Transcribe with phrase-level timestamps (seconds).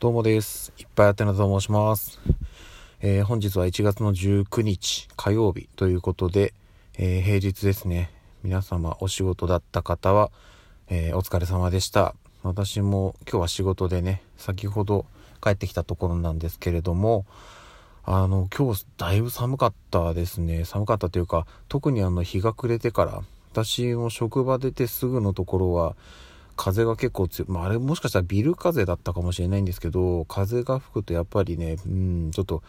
[0.00, 0.72] どうもです。
[0.78, 2.20] いっぱいあてなと申します。
[3.00, 6.54] えー本日は1月の19日火曜日ということで、
[6.96, 8.12] えー平日ですね。
[8.44, 10.30] 皆様お仕事だった方は、
[10.88, 12.14] えーお疲れ様でした。
[12.44, 15.04] 私も今日は仕事でね、先ほど
[15.42, 17.26] 帰ってきたところなんですけれども、
[18.04, 20.64] あの、今日だいぶ寒かったですね。
[20.64, 23.20] 寒かったというか、特にあの日が暮れてから、
[23.50, 25.96] 私も職場出てすぐのところは、
[26.58, 32.62] 風が結構強い、まあ、あれもしかしたらビル風だったかもしれないんですけど風が吹くとやっぱりねうんちょっと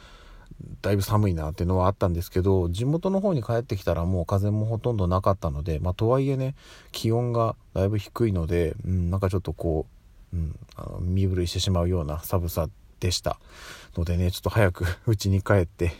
[0.81, 6.55] だいぶ寒いなっていうのはあったんですけど地元の方に帰ってきたらもう風もほとんどなかったのでまあとはいえね
[6.91, 9.87] 気温がだいぶ低いので、うん、なんかちょっとこ
[10.33, 12.69] う、うん、あの身震いしてしまうような寒さ
[12.99, 13.39] でした。
[13.97, 15.93] のでねちょっと早く家に帰って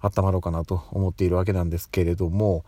[0.00, 2.64] 温まろうかなと思っているわけなんですけれども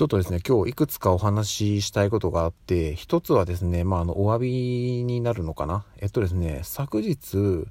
[0.00, 5.84] ちょっとですね、今日いくつかお話ししたいことがあって、一つはですね、まあ、あの、お詫びになるのかな。
[5.98, 7.66] えっとですね、昨日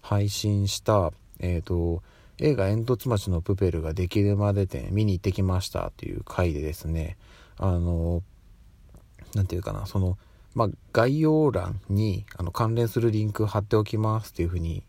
[0.00, 2.04] 配信した、えっと、
[2.38, 7.16] 映画煙突町のプペルができるまで展見に行ってきましたっていう回でですね、
[7.56, 8.22] あの、
[9.34, 10.18] なんていうかな、その、
[10.54, 14.84] まあ、概要欄にあの関連するリンク貼っておきますっていうふうに、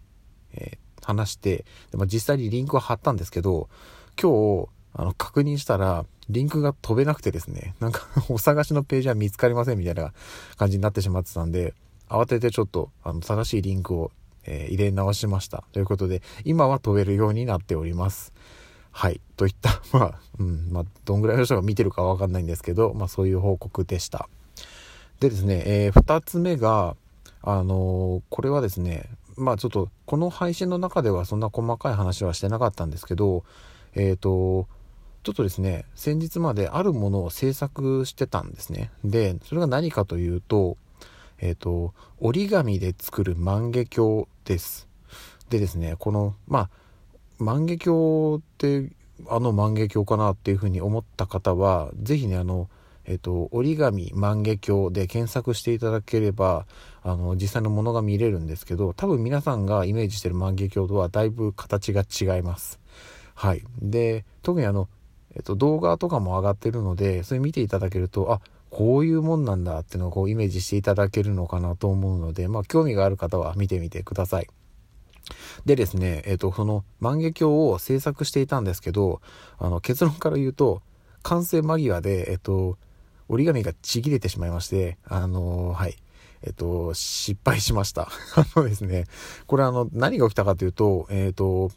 [0.53, 3.67] えー話して、でまあ、実際にリンクは貼ったんですけど、
[4.17, 10.13] 今日、あの、確認したら、リンクが飛べなくてですね、なんかお探しのページは見つかりませんみたいな
[10.57, 11.73] 感じになってしまってたんで、
[12.09, 14.11] 慌ててちょっと、あの、正しいリンクを、
[14.45, 15.63] えー入れ直しました。
[15.71, 18.33] ということで、今は飛べるようになっております。
[18.91, 19.21] はい。
[19.38, 24.27] といった、 まあ、うん、まあ、どんぐらいの人が見てるかわかんないんですけど、まあ、そういう報告でした。
[25.19, 26.95] でですね、えー二つ目が、
[27.41, 33.44] あのーこれはですね、まあちょっと、この配信の中ではそんな細かい話はしてなかったんですけど、
[33.95, 34.67] えっ、と、
[35.23, 38.91] ちょっとですね、先日まであるものを制作してたんですね。
[39.05, 40.77] で、それが何かというと、
[41.39, 44.89] えっ、と、折り紙で作る万華鏡です。
[45.49, 46.69] でですね、この、まあ、
[47.39, 48.91] 万華鏡って
[49.27, 52.69] あの万華鏡かなっていうふうに思った方は、ぜひね、あの、
[53.06, 56.66] えっ、と、折り紙万華鏡で検索していただければ、
[57.01, 62.79] あの、実際のものが見れるんですけど、多分皆さんがイメージしてる万華鏡とはだいぶ形が違います。
[63.35, 63.63] はい。
[63.81, 64.88] で、特にあの、
[65.35, 74.47] えっと、動画とかも上がってるので、それ見ていただけると、あ、こういうもんなんだっていうのをこうイメージしていただけるのかなと思うので、まあ、興味がある方は見てみてください。
[75.66, 79.21] でですね、えっと、その万華鏡を制作していたんですけど、
[79.59, 80.81] あの、結論から言うと、
[81.21, 82.77] 完成間際で、えっと、
[83.29, 85.95] 折り紙がちぎれてしまいまして、あのはい。
[86.45, 88.09] えっと、失敗しました。
[88.35, 89.05] あのですね、
[89.47, 91.71] これあの、何が起きたかというと、えっと、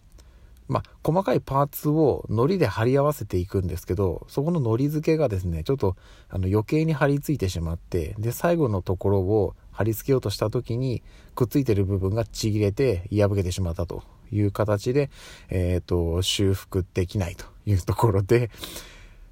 [0.69, 5.97] まあ、細かいパーツを糊で貼り合わせていくんですけど、そこの糊付けがですね、ちょっと
[6.29, 11.03] あの余計に貼り付いてしまって、で、最後のところを貼り付けようとした時に、
[11.35, 15.11] くっついてる部分がちぎれて破けてしまったという形で、
[15.51, 18.51] えっ、と、修復できないというところで、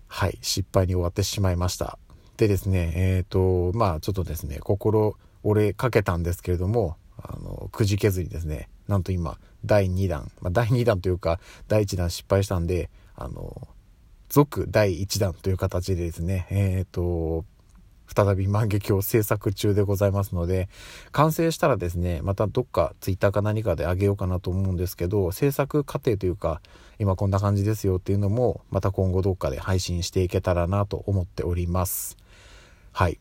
[0.07, 1.99] はい、失敗に終わってしまいました。
[2.37, 13.69] でですね、えっ、と、まあちょっとですね、心折れかけたんですけれども、あの、くじけずにですね、なんと今、第2弾、まあ、第2弾というか、第1弾失敗したんで、あの、
[14.29, 17.45] 続第1弾という形でですね、えっ、と、
[18.15, 20.69] 再び万華鏡制作中でございますので、
[21.13, 26.61] 完成したらですね、またどっかツイッターか何かであげようかなと思うんですけど、制作過程というか、
[26.99, 32.17] 今こんな感じですよっていうのも、また今後どっかで配信していけたらなと思っております。
[32.93, 33.19] はい。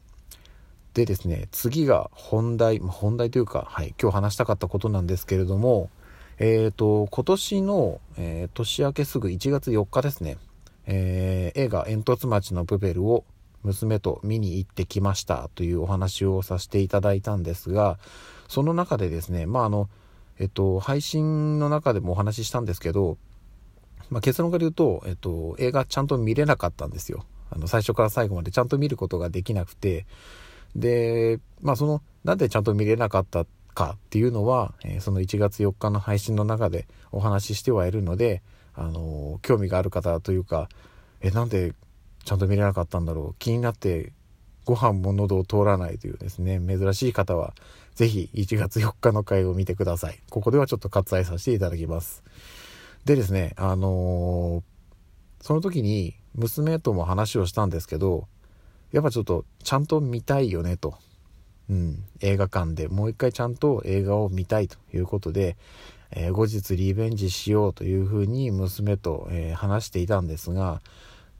[0.93, 5.89] でですね、次が本題、本題というか、はい、今日話したかったことなんですけれども、
[6.37, 10.37] えっ、と、今年の、えー年明けすぐ1月4日ですね、
[10.85, 13.23] えー映画煙突町のプペルを
[13.63, 17.97] 娘と見に行ってきましたというお話をさせていただいたんですが、
[18.47, 19.89] その中でですね、まああの、
[20.39, 23.17] えっと、配信の中でもお話ししたんですけど、
[24.09, 27.25] まあ、結論から言うと、えっと、映画ちゃんと見れなかったんですよ。
[27.49, 30.05] あの、最初から最後までちゃんと見ることができなくて、
[30.75, 38.41] で、まあその、なんでちゃんと見れなかったかっていうのは、えその1月4日の配信の中でお話ししてはいるので、
[38.75, 40.69] あの興味がある方というか、
[41.21, 41.73] え、なんで
[42.23, 43.35] ちゃんと見れなかったんだろう？
[43.39, 44.13] 気になって
[44.65, 47.53] ご飯も喉を通らないというですね、珍しい方は、
[47.95, 50.19] ぜひ1月4日の回を見てください。
[50.29, 52.23] ここではちょっと割愛させていただきます。
[53.05, 54.73] でですね、あのー
[55.43, 58.29] その時に娘とも話をしたんですけど、
[58.93, 60.95] やっぱちょっとちゃんと見たいよねと。
[61.69, 65.57] うん、映画館でもう一回ちゃんと映画を見たいということで、
[66.11, 70.81] えー後日リベンジしようというふうに娘と、えー話していたんですが、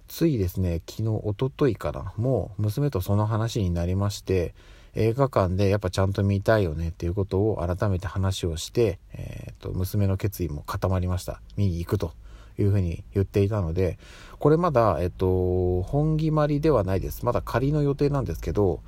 [0.08, 4.54] ついですね、昨日、一昨日かな、もう娘とその話になりまして、
[4.96, 11.42] 映画館でやっぱちゃんと見たいよねっていうことを改めて話をして、えー、と娘の決意も固まりました。
[11.58, 12.14] 見に行くと。
[12.58, 13.98] いうふうに言っていたので
[14.40, 17.26] これまだ、えっと、本決まりではないです。
[17.26, 18.82] まだ仮の予定なんですけど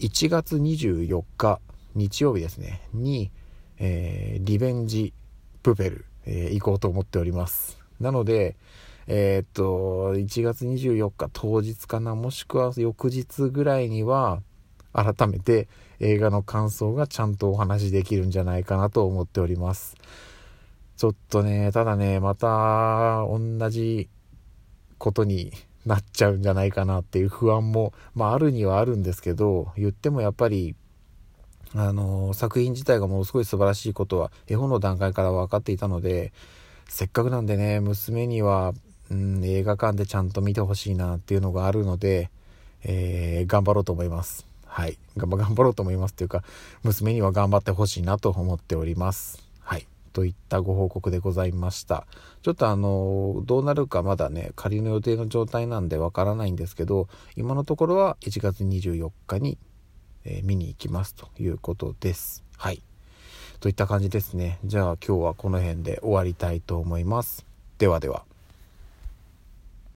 [0.00, 1.60] 1月24日
[1.94, 2.82] 日曜日ですね。
[2.92, 3.30] に、
[3.78, 5.12] えー、リベンジ
[5.62, 7.78] プペル、えー、行こうと思っております。
[8.00, 8.56] なので
[9.10, 14.42] えー、っと1月24日当日かなもしくは翌日ぐらいには
[14.92, 15.68] 改めて
[15.98, 19.96] 映画の感想がちゃんとお話しできるんじゃないかなと思っております。
[20.98, 24.08] ちょっとねただねまた同じ
[24.98, 25.52] ことに
[25.86, 30.74] なっちゃうんじゃないかなっていう不安も、まあ、あるにはあるんですけど言ってもやっぱり
[31.72, 36.32] あの作品自体がものすごい素晴らしいことは絵本の段階から分かっていたので
[36.88, 38.72] せっかくなんでね娘には、
[39.08, 42.28] うん、映画館でちゃんと見てほしいなっていうのがあるので、
[42.82, 44.48] えー、頑張ろうと思います。
[44.66, 44.98] はい。
[45.16, 46.42] 頑張ろうと思いますっていうか
[46.82, 49.47] 娘には頑張ってほしいなと思っております。
[50.18, 52.06] といったご報告でございました
[52.42, 59.58] ちょっとあのどうなるかまだね仮の予定の状態なんでわからないんですけど今のところは1月24日に
[60.24, 62.44] えー、見に行きますということです。
[62.56, 62.82] はい。
[63.60, 64.58] といった感じですね。
[64.64, 67.46] じゃあ今日はこの辺で終わりたいと思います。
[67.78, 68.24] ではでは。